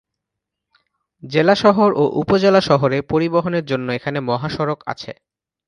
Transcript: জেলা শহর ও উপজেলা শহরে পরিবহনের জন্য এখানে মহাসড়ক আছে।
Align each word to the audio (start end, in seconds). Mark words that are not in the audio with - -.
জেলা 1.23 1.55
শহর 1.55 1.89
ও 1.93 2.03
উপজেলা 2.21 2.61
শহরে 2.61 2.97
পরিবহনের 3.11 3.65
জন্য 3.65 3.87
এখানে 3.91 4.19
মহাসড়ক 4.29 4.79
আছে। 4.87 5.11